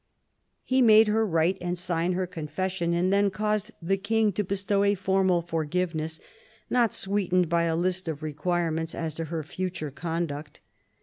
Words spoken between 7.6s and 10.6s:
a list of requirements as to her future conduct.